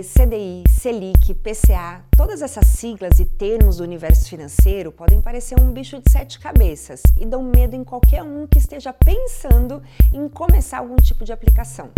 CDI, 0.00 0.62
Selic, 0.68 1.34
PCA, 1.34 2.04
todas 2.16 2.40
essas 2.40 2.68
siglas 2.68 3.18
e 3.18 3.24
termos 3.24 3.78
do 3.78 3.82
universo 3.82 4.28
financeiro 4.28 4.92
podem 4.92 5.20
parecer 5.20 5.58
um 5.60 5.72
bicho 5.72 6.00
de 6.00 6.08
sete 6.08 6.38
cabeças 6.38 7.02
e 7.18 7.26
dão 7.26 7.42
medo 7.42 7.74
em 7.74 7.82
qualquer 7.82 8.22
um 8.22 8.46
que 8.46 8.58
esteja 8.58 8.92
pensando 8.92 9.82
em 10.12 10.28
começar 10.28 10.78
algum 10.78 10.94
tipo 10.94 11.24
de 11.24 11.32
aplicação. 11.32 11.90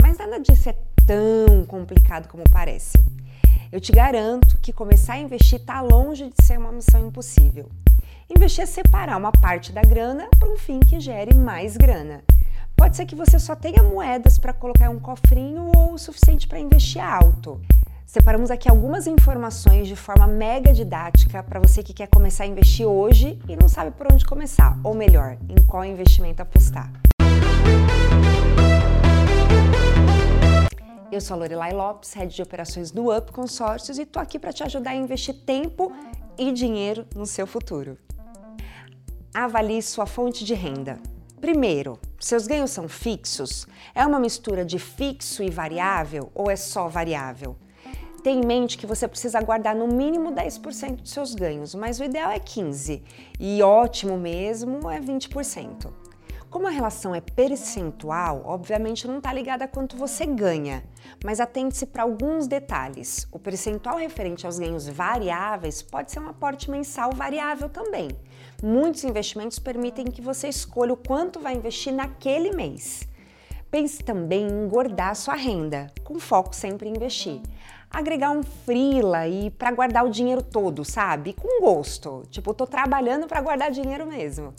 Mas 0.00 0.16
nada 0.16 0.40
disso 0.40 0.70
é 0.70 0.76
tão 1.06 1.66
complicado 1.66 2.26
como 2.26 2.42
parece. 2.50 2.96
Eu 3.70 3.82
te 3.82 3.92
garanto 3.92 4.56
que 4.62 4.72
começar 4.72 5.12
a 5.12 5.18
investir 5.18 5.60
está 5.60 5.82
longe 5.82 6.30
de 6.30 6.42
ser 6.42 6.58
uma 6.58 6.72
missão 6.72 7.06
impossível. 7.06 7.68
Investir 8.34 8.64
é 8.64 8.66
separar 8.66 9.18
uma 9.18 9.30
parte 9.30 9.72
da 9.72 9.82
grana 9.82 10.26
para 10.38 10.50
um 10.50 10.56
fim 10.56 10.80
que 10.80 10.98
gere 10.98 11.34
mais 11.34 11.76
grana. 11.76 12.24
Pode 12.76 12.96
ser 12.96 13.06
que 13.06 13.14
você 13.14 13.38
só 13.38 13.54
tenha 13.54 13.82
moedas 13.82 14.38
para 14.38 14.52
colocar 14.52 14.86
em 14.86 14.88
um 14.88 14.98
cofrinho 14.98 15.70
ou 15.76 15.94
o 15.94 15.98
suficiente 15.98 16.46
para 16.46 16.58
investir 16.58 17.02
alto. 17.02 17.60
Separamos 18.06 18.50
aqui 18.50 18.68
algumas 18.68 19.06
informações 19.06 19.88
de 19.88 19.96
forma 19.96 20.26
mega 20.26 20.72
didática 20.72 21.42
para 21.42 21.58
você 21.58 21.82
que 21.82 21.94
quer 21.94 22.08
começar 22.08 22.44
a 22.44 22.46
investir 22.46 22.86
hoje 22.86 23.38
e 23.48 23.56
não 23.56 23.68
sabe 23.68 23.90
por 23.92 24.12
onde 24.12 24.24
começar, 24.24 24.78
ou 24.84 24.94
melhor, 24.94 25.38
em 25.48 25.64
qual 25.66 25.84
investimento 25.84 26.42
apostar. 26.42 26.92
Eu 31.10 31.20
sou 31.20 31.34
a 31.34 31.38
Lorelai 31.40 31.72
Lopes, 31.72 32.12
head 32.14 32.34
de 32.34 32.42
operações 32.42 32.90
do 32.90 33.14
Up 33.14 33.32
Consórcios 33.32 33.98
e 33.98 34.02
estou 34.02 34.20
aqui 34.20 34.38
para 34.38 34.52
te 34.52 34.62
ajudar 34.62 34.90
a 34.90 34.94
investir 34.94 35.34
tempo 35.44 35.92
e 36.38 36.52
dinheiro 36.52 37.06
no 37.14 37.26
seu 37.26 37.46
futuro. 37.46 37.98
Avalie 39.34 39.82
sua 39.82 40.06
fonte 40.06 40.44
de 40.44 40.54
renda. 40.54 40.98
Primeiro, 41.42 41.98
seus 42.20 42.46
ganhos 42.46 42.70
são 42.70 42.88
fixos? 42.88 43.66
É 43.96 44.06
uma 44.06 44.20
mistura 44.20 44.64
de 44.64 44.78
fixo 44.78 45.42
e 45.42 45.50
variável 45.50 46.30
ou 46.36 46.48
é 46.48 46.54
só 46.54 46.86
variável? 46.86 47.56
Tenha 48.22 48.40
em 48.40 48.46
mente 48.46 48.78
que 48.78 48.86
você 48.86 49.08
precisa 49.08 49.42
guardar 49.42 49.74
no 49.74 49.88
mínimo 49.88 50.30
10% 50.30 51.02
de 51.02 51.10
seus 51.10 51.34
ganhos, 51.34 51.74
mas 51.74 51.98
o 51.98 52.04
ideal 52.04 52.30
é 52.30 52.38
15% 52.38 53.02
e 53.40 53.60
ótimo 53.60 54.16
mesmo 54.16 54.88
é 54.88 55.00
20%. 55.00 55.92
Como 56.52 56.66
a 56.66 56.70
relação 56.70 57.14
é 57.14 57.20
percentual, 57.22 58.42
obviamente 58.44 59.08
não 59.08 59.16
está 59.16 59.32
ligada 59.32 59.64
a 59.64 59.68
quanto 59.68 59.96
você 59.96 60.26
ganha, 60.26 60.84
mas 61.24 61.40
atente-se 61.40 61.86
para 61.86 62.02
alguns 62.02 62.46
detalhes. 62.46 63.26
O 63.32 63.38
percentual 63.38 63.96
referente 63.96 64.44
aos 64.44 64.58
ganhos 64.58 64.86
variáveis 64.86 65.80
pode 65.80 66.12
ser 66.12 66.20
um 66.20 66.28
aporte 66.28 66.70
mensal 66.70 67.10
variável 67.12 67.70
também. 67.70 68.10
Muitos 68.62 69.02
investimentos 69.02 69.58
permitem 69.58 70.04
que 70.04 70.20
você 70.20 70.46
escolha 70.46 70.92
o 70.92 70.96
quanto 70.96 71.40
vai 71.40 71.54
investir 71.54 71.90
naquele 71.90 72.54
mês. 72.54 73.08
Pense 73.70 74.04
também 74.04 74.46
em 74.46 74.64
engordar 74.64 75.16
sua 75.16 75.34
renda, 75.34 75.90
com 76.04 76.20
foco 76.20 76.54
sempre 76.54 76.86
em 76.86 76.92
investir. 76.94 77.40
Agregar 77.90 78.30
um 78.30 78.42
freela 78.42 79.26
e 79.26 79.48
para 79.48 79.72
guardar 79.72 80.04
o 80.04 80.10
dinheiro 80.10 80.42
todo, 80.42 80.84
sabe? 80.84 81.32
Com 81.32 81.62
gosto. 81.62 82.24
Tipo, 82.28 82.52
tô 82.52 82.66
trabalhando 82.66 83.26
para 83.26 83.40
guardar 83.40 83.70
dinheiro 83.70 84.06
mesmo. 84.06 84.52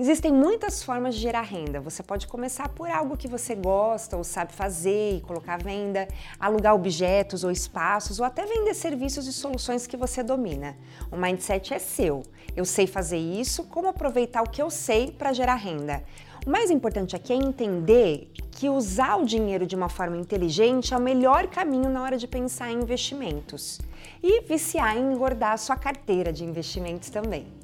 Existem 0.00 0.32
muitas 0.32 0.82
formas 0.82 1.14
de 1.14 1.20
gerar 1.20 1.42
renda. 1.42 1.78
Você 1.78 2.02
pode 2.02 2.26
começar 2.26 2.70
por 2.70 2.88
algo 2.88 3.18
que 3.18 3.28
você 3.28 3.54
gosta 3.54 4.16
ou 4.16 4.24
sabe 4.24 4.50
fazer 4.50 5.18
e 5.18 5.20
colocar 5.20 5.56
à 5.56 5.58
venda, 5.58 6.08
alugar 6.38 6.74
objetos 6.74 7.44
ou 7.44 7.50
espaços 7.50 8.18
ou 8.18 8.24
até 8.24 8.46
vender 8.46 8.72
serviços 8.72 9.26
e 9.26 9.32
soluções 9.34 9.86
que 9.86 9.98
você 9.98 10.22
domina. 10.22 10.74
O 11.12 11.18
mindset 11.18 11.74
é 11.74 11.78
seu. 11.78 12.22
Eu 12.56 12.64
sei 12.64 12.86
fazer 12.86 13.18
isso, 13.18 13.64
como 13.64 13.88
aproveitar 13.88 14.40
o 14.40 14.48
que 14.48 14.62
eu 14.62 14.70
sei 14.70 15.10
para 15.10 15.34
gerar 15.34 15.56
renda. 15.56 16.02
O 16.46 16.48
mais 16.48 16.70
importante 16.70 17.14
aqui 17.14 17.34
é 17.34 17.36
entender 17.36 18.32
que 18.52 18.70
usar 18.70 19.16
o 19.16 19.26
dinheiro 19.26 19.66
de 19.66 19.76
uma 19.76 19.90
forma 19.90 20.16
inteligente 20.16 20.94
é 20.94 20.96
o 20.96 21.00
melhor 21.00 21.46
caminho 21.48 21.90
na 21.90 22.02
hora 22.02 22.16
de 22.16 22.26
pensar 22.26 22.70
em 22.70 22.80
investimentos. 22.80 23.78
E 24.22 24.40
viciar 24.44 24.96
em 24.96 25.12
engordar 25.12 25.52
a 25.52 25.58
sua 25.58 25.76
carteira 25.76 26.32
de 26.32 26.42
investimentos 26.42 27.10
também. 27.10 27.59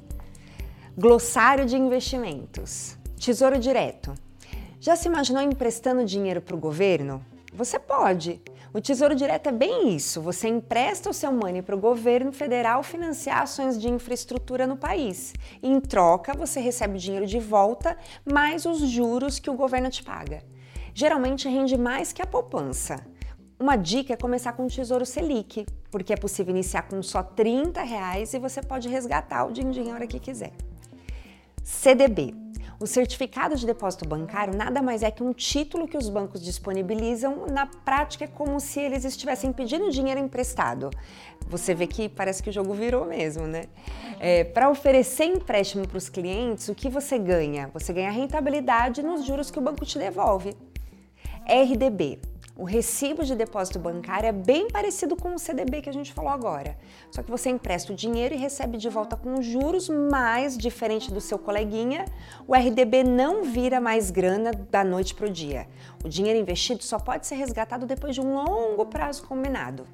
Glossário 0.99 1.63
de 1.63 1.77
investimentos. 1.77 2.97
Tesouro 3.19 3.59
Direto. 3.59 4.15
Já 4.79 4.95
se 4.95 5.07
imaginou 5.07 5.43
emprestando 5.43 6.03
dinheiro 6.03 6.41
para 6.41 6.55
o 6.55 6.59
governo? 6.59 7.23
Você 7.53 7.77
pode. 7.77 8.41
O 8.73 8.81
Tesouro 8.81 9.13
Direto 9.13 9.49
é 9.49 9.51
bem 9.51 9.95
isso. 9.95 10.19
Você 10.23 10.47
empresta 10.47 11.07
o 11.07 11.13
seu 11.13 11.31
money 11.31 11.61
para 11.61 11.75
o 11.75 11.79
governo 11.79 12.31
federal 12.31 12.81
financiar 12.81 13.43
ações 13.43 13.79
de 13.79 13.87
infraestrutura 13.87 14.65
no 14.65 14.75
país. 14.75 15.35
em 15.61 15.79
troca, 15.79 16.33
você 16.33 16.59
recebe 16.59 16.95
o 16.95 16.99
dinheiro 16.99 17.27
de 17.27 17.37
volta, 17.37 17.95
mais 18.25 18.65
os 18.65 18.79
juros 18.79 19.37
que 19.37 19.51
o 19.51 19.55
governo 19.55 19.91
te 19.91 20.03
paga. 20.03 20.41
Geralmente 20.95 21.47
rende 21.47 21.77
mais 21.77 22.11
que 22.11 22.23
a 22.23 22.25
poupança. 22.25 23.05
Uma 23.59 23.75
dica 23.75 24.13
é 24.13 24.17
começar 24.17 24.53
com 24.53 24.65
o 24.65 24.67
Tesouro 24.67 25.05
Selic, 25.05 25.63
porque 25.91 26.13
é 26.13 26.17
possível 26.17 26.55
iniciar 26.55 26.87
com 26.87 27.03
só 27.03 27.21
30 27.21 27.83
reais 27.83 28.33
e 28.33 28.39
você 28.39 28.63
pode 28.63 28.89
resgatar 28.89 29.45
o 29.45 29.51
dinheiro 29.51 30.07
que 30.07 30.19
quiser. 30.19 30.53
CDB. 31.67 32.33
O 32.79 32.87
certificado 32.87 33.53
de 33.57 33.65
depósito 33.65 34.07
bancário 34.07 34.55
nada 34.55 34.81
mais 34.81 35.03
é 35.03 35.11
que 35.11 35.21
um 35.21 35.33
título 35.33 35.85
que 35.85 35.97
os 35.97 36.07
bancos 36.07 36.41
disponibilizam, 36.41 37.45
na 37.47 37.65
prática 37.65 38.23
é 38.23 38.27
como 38.27 38.57
se 38.59 38.79
eles 38.79 39.03
estivessem 39.03 39.51
pedindo 39.51 39.91
dinheiro 39.91 40.17
emprestado. 40.17 40.89
Você 41.49 41.75
vê 41.75 41.85
que 41.85 42.07
parece 42.07 42.41
que 42.41 42.49
o 42.49 42.53
jogo 42.53 42.73
virou 42.73 43.03
mesmo, 43.03 43.45
né? 43.45 43.65
É, 44.17 44.45
para 44.45 44.69
oferecer 44.69 45.25
empréstimo 45.25 45.85
para 45.85 45.97
os 45.97 46.07
clientes, 46.07 46.69
o 46.69 46.75
que 46.75 46.89
você 46.89 47.19
ganha? 47.19 47.69
Você 47.73 47.91
ganha 47.91 48.11
rentabilidade 48.11 49.03
nos 49.03 49.25
juros 49.25 49.51
que 49.51 49.59
o 49.59 49.61
banco 49.61 49.85
te 49.85 49.99
devolve. 49.99 50.55
RDB 51.45 52.19
o 52.57 52.63
recibo 52.63 53.23
de 53.23 53.35
depósito 53.35 53.77
bancário 53.77 54.27
é 54.27 54.31
bem 54.31 54.67
parecido 54.67 55.15
com 55.15 55.35
o 55.35 55.39
CDB 55.39 55.81
que 55.81 55.89
a 55.89 55.93
gente 55.93 56.11
falou 56.11 56.31
agora. 56.31 56.75
Só 57.11 57.21
que 57.21 57.29
você 57.29 57.49
empresta 57.49 57.93
o 57.93 57.95
dinheiro 57.95 58.33
e 58.33 58.37
recebe 58.37 58.77
de 58.77 58.89
volta 58.89 59.15
com 59.15 59.41
juros, 59.41 59.87
mas 59.87 60.57
diferente 60.57 61.13
do 61.13 61.21
seu 61.21 61.37
coleguinha, 61.37 62.05
o 62.47 62.55
RDB 62.55 63.03
não 63.03 63.43
vira 63.43 63.79
mais 63.79 64.09
grana 64.09 64.51
da 64.51 64.83
noite 64.83 65.13
para 65.13 65.27
o 65.27 65.29
dia. 65.29 65.67
O 66.03 66.09
dinheiro 66.09 66.39
investido 66.39 66.83
só 66.83 66.97
pode 66.97 67.27
ser 67.27 67.35
resgatado 67.35 67.85
depois 67.85 68.15
de 68.15 68.21
um 68.21 68.33
longo 68.33 68.87
prazo 68.87 69.23
combinado. 69.27 69.85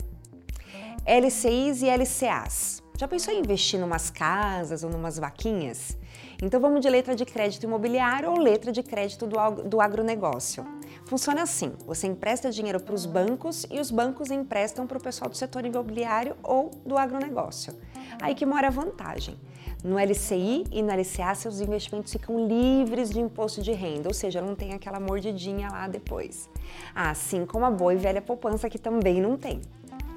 LCIs 1.05 1.81
e 1.81 1.89
LCAs. 1.89 2.81
Já 2.97 3.07
pensou 3.09 3.33
em 3.33 3.39
investir 3.39 3.77
em 3.77 3.83
umas 3.83 4.09
casas 4.09 4.85
ou 4.85 4.89
em 4.89 4.95
umas 4.95 5.17
vaquinhas? 5.17 5.97
Então 6.41 6.61
vamos 6.61 6.79
de 6.79 6.89
letra 6.89 7.13
de 7.13 7.25
crédito 7.25 7.63
imobiliário 7.63 8.29
ou 8.29 8.37
letra 8.37 8.71
de 8.71 8.81
crédito 8.81 9.27
do 9.27 9.81
agronegócio. 9.81 10.65
Funciona 11.05 11.43
assim: 11.43 11.73
você 11.85 12.07
empresta 12.07 12.51
dinheiro 12.51 12.79
para 12.79 12.95
os 12.95 13.05
bancos 13.05 13.65
e 13.69 13.79
os 13.79 13.91
bancos 13.91 14.31
emprestam 14.31 14.87
para 14.87 14.97
o 14.97 15.01
pessoal 15.01 15.29
do 15.29 15.37
setor 15.37 15.65
imobiliário 15.65 16.35
ou 16.43 16.71
do 16.85 16.97
agronegócio. 16.97 17.73
Aí 18.21 18.33
que 18.35 18.45
mora 18.45 18.67
a 18.67 18.71
vantagem. 18.71 19.37
No 19.83 19.99
LCI 19.99 20.63
e 20.71 20.81
no 20.81 20.93
LCA, 20.93 21.35
seus 21.35 21.59
investimentos 21.59 22.13
ficam 22.13 22.47
livres 22.47 23.09
de 23.09 23.19
imposto 23.19 23.61
de 23.61 23.73
renda, 23.73 24.07
ou 24.07 24.13
seja, 24.13 24.41
não 24.41 24.55
tem 24.55 24.73
aquela 24.73 24.97
mordidinha 24.97 25.67
lá 25.69 25.89
depois. 25.89 26.49
Assim 26.95 27.45
como 27.45 27.65
a 27.65 27.71
boa 27.71 27.93
e 27.93 27.97
velha 27.97 28.21
poupança, 28.21 28.69
que 28.69 28.79
também 28.79 29.21
não 29.21 29.37
tem. 29.37 29.59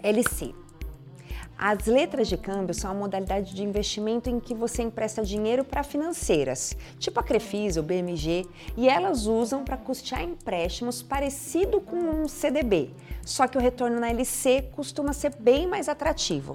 LC 0.05 0.55
as 1.59 1.87
letras 1.87 2.29
de 2.29 2.37
câmbio 2.37 2.75
são 2.75 2.91
a 2.91 2.95
modalidade 2.95 3.55
de 3.55 3.65
investimento 3.65 4.29
em 4.29 4.39
que 4.39 4.55
você 4.55 4.83
empresta 4.83 5.25
dinheiro 5.25 5.65
para 5.65 5.83
financeiras, 5.83 6.77
tipo 6.99 7.19
a 7.19 7.23
Crefisa 7.23 7.81
ou 7.81 7.87
BMG, 7.87 8.47
e 8.77 8.89
elas 8.89 9.27
usam 9.27 9.65
para 9.65 9.79
custear 9.79 10.23
empréstimos 10.23 11.03
parecido 11.03 11.81
com 11.81 11.97
um 11.97 12.29
CDB, 12.29 12.91
só 13.25 13.49
que 13.49 13.57
o 13.57 13.61
retorno 13.61 13.99
na 13.99 14.11
LC 14.11 14.69
costuma 14.73 15.15
ser 15.15 15.35
bem 15.39 15.67
mais 15.67 15.89
atrativo. 15.89 16.53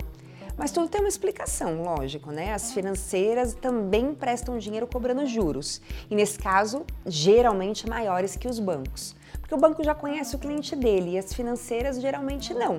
Mas 0.56 0.72
tudo 0.72 0.88
tem 0.88 1.02
uma 1.02 1.10
explicação, 1.10 1.82
lógico, 1.82 2.30
né? 2.30 2.54
As 2.54 2.72
financeiras 2.72 3.56
também 3.56 4.14
prestam 4.14 4.60
dinheiro 4.60 4.86
cobrando 4.86 5.26
juros, 5.26 5.82
e 6.12 6.16
nesse 6.16 6.38
caso, 6.38 6.86
geralmente 7.08 7.90
maiores 7.90 8.36
que 8.36 8.48
os 8.48 8.60
bancos, 8.60 9.16
porque 9.40 9.56
o 9.56 9.58
banco 9.58 9.84
já 9.84 9.96
conhece 9.96 10.36
o 10.36 10.40
cliente 10.40 10.76
dele 10.76 11.14
e 11.14 11.18
as 11.18 11.34
financeiras 11.34 12.00
geralmente 12.00 12.54
não. 12.54 12.78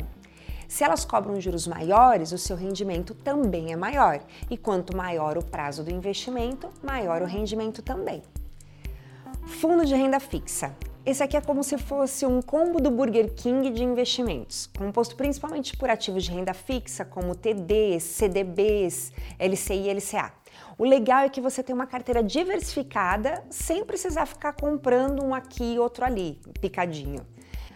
Se 0.72 0.82
elas 0.82 1.04
cobram 1.04 1.38
juros 1.38 1.66
maiores, 1.66 2.32
o 2.32 2.38
seu 2.38 2.56
rendimento 2.56 3.12
também 3.12 3.74
é 3.74 3.76
maior. 3.76 4.22
E 4.48 4.56
quanto 4.56 4.96
maior 4.96 5.36
o 5.36 5.44
prazo 5.44 5.84
do 5.84 5.90
investimento, 5.90 6.70
maior 6.82 7.20
o 7.20 7.26
rendimento 7.26 7.82
também. 7.82 8.22
Fundo 9.60 9.84
de 9.84 9.94
renda 9.94 10.18
fixa. 10.18 10.74
Esse 11.04 11.22
aqui 11.22 11.36
é 11.36 11.42
como 11.42 11.62
se 11.62 11.76
fosse 11.76 12.24
um 12.24 12.40
combo 12.40 12.80
do 12.80 12.90
Burger 12.90 13.34
King 13.34 13.68
de 13.68 13.84
investimentos, 13.84 14.66
composto 14.78 15.14
principalmente 15.14 15.76
por 15.76 15.90
ativos 15.90 16.24
de 16.24 16.30
renda 16.30 16.54
fixa, 16.54 17.04
como 17.04 17.34
TDs, 17.34 18.04
CDBs, 18.04 19.12
LCI 19.38 19.90
e 19.90 19.92
LCA. 19.92 20.32
O 20.78 20.86
legal 20.86 21.24
é 21.24 21.28
que 21.28 21.42
você 21.42 21.62
tem 21.62 21.74
uma 21.74 21.86
carteira 21.86 22.22
diversificada 22.22 23.44
sem 23.50 23.84
precisar 23.84 24.24
ficar 24.24 24.54
comprando 24.54 25.22
um 25.22 25.34
aqui 25.34 25.74
e 25.74 25.78
outro 25.78 26.02
ali, 26.02 26.40
picadinho. 26.62 27.26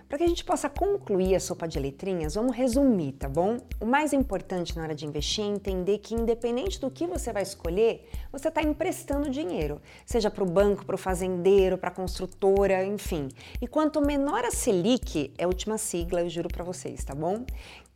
Para 0.08 0.19
que 0.19 0.25
a 0.25 0.29
gente 0.29 0.44
possa 0.44 0.70
concluir 0.70 1.35
a 1.35 1.41
sopa 1.41 1.67
de 1.67 1.81
letrinhas, 1.81 2.37
vamos 2.37 2.55
resumir, 2.55 3.12
tá 3.12 3.29
bom? 3.29 3.58
O 3.81 3.85
mais 3.85 4.12
importante 4.12 4.76
na 4.76 4.85
hora 4.85 4.94
de 4.94 5.05
investir 5.05 5.43
é 5.43 5.49
entender 5.49 5.99
que, 5.99 6.14
independente 6.14 6.81
do 6.81 6.88
que 6.88 7.08
você 7.08 7.32
vai 7.32 7.43
escolher, 7.43 8.08
você 8.31 8.47
está 8.47 8.62
emprestando 8.62 9.29
dinheiro, 9.29 9.81
seja 10.05 10.31
para 10.31 10.44
o 10.44 10.47
banco, 10.47 10.87
para 10.87 10.94
o 10.94 10.99
fazendeiro, 10.99 11.76
para 11.76 11.88
a 11.88 11.93
construtora, 11.93 12.85
enfim. 12.85 13.26
E 13.61 13.67
quanto 13.67 14.00
menor 14.00 14.44
a 14.44 14.53
Selic, 14.53 15.32
é 15.37 15.43
a 15.43 15.49
última 15.49 15.76
sigla, 15.76 16.20
eu 16.20 16.31
juro 16.31 16.49
para 16.49 16.62
vocês, 16.62 17.03
tá 17.03 17.12
bom? 17.12 17.44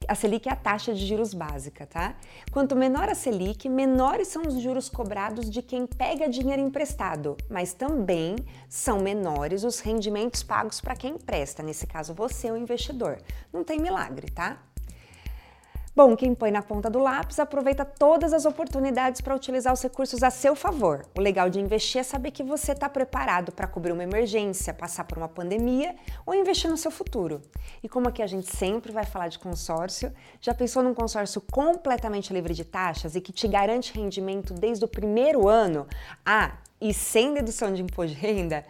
A 0.08 0.14
Selic 0.16 0.48
é 0.48 0.52
a 0.52 0.56
taxa 0.56 0.92
de 0.92 1.06
juros 1.06 1.32
básica, 1.32 1.86
tá? 1.86 2.16
Quanto 2.50 2.74
menor 2.74 3.08
a 3.08 3.14
Selic, 3.14 3.68
menores 3.68 4.26
são 4.26 4.42
os 4.42 4.60
juros 4.60 4.88
cobrados 4.88 5.48
de 5.48 5.62
quem 5.62 5.86
pega 5.86 6.28
dinheiro 6.28 6.60
emprestado, 6.60 7.36
mas 7.48 7.74
também 7.74 8.34
são 8.68 8.98
menores 8.98 9.62
os 9.62 9.78
rendimentos 9.78 10.42
pagos 10.42 10.80
para 10.80 10.96
quem 10.96 11.14
empresta, 11.14 11.62
nesse 11.62 11.86
caso 11.86 12.12
você, 12.12 12.50
o 12.50 12.56
investidor. 12.56 13.18
Não 13.52 13.62
tem 13.62 13.78
milagre, 13.78 14.28
tá? 14.32 14.58
Bom, 16.02 16.16
quem 16.16 16.34
põe 16.34 16.50
na 16.50 16.62
ponta 16.62 16.88
do 16.88 16.98
lápis 16.98 17.38
aproveita 17.38 17.84
todas 17.84 18.32
as 18.32 18.46
oportunidades 18.46 19.20
para 19.20 19.36
utilizar 19.36 19.70
os 19.70 19.82
recursos 19.82 20.22
a 20.22 20.30
seu 20.30 20.56
favor. 20.56 21.04
O 21.14 21.20
legal 21.20 21.50
de 21.50 21.60
investir 21.60 22.00
é 22.00 22.02
saber 22.02 22.30
que 22.30 22.42
você 22.42 22.72
está 22.72 22.88
preparado 22.88 23.52
para 23.52 23.66
cobrir 23.66 23.92
uma 23.92 24.02
emergência, 24.02 24.72
passar 24.72 25.04
por 25.04 25.18
uma 25.18 25.28
pandemia 25.28 25.94
ou 26.24 26.34
investir 26.34 26.70
no 26.70 26.78
seu 26.78 26.90
futuro. 26.90 27.42
E 27.82 27.88
como 27.88 28.08
aqui 28.08 28.22
a 28.22 28.26
gente 28.26 28.50
sempre 28.56 28.92
vai 28.92 29.04
falar 29.04 29.28
de 29.28 29.38
consórcio, 29.38 30.10
já 30.40 30.54
pensou 30.54 30.82
num 30.82 30.94
consórcio 30.94 31.38
completamente 31.52 32.32
livre 32.32 32.54
de 32.54 32.64
taxas 32.64 33.14
e 33.14 33.20
que 33.20 33.30
te 33.30 33.46
garante 33.46 33.92
rendimento 33.92 34.54
desde 34.54 34.82
o 34.82 34.88
primeiro 34.88 35.48
ano? 35.48 35.86
Ah, 36.24 36.56
e 36.80 36.94
sem 36.94 37.34
dedução 37.34 37.74
de 37.74 37.82
imposto 37.82 38.14
de 38.14 38.18
renda? 38.18 38.64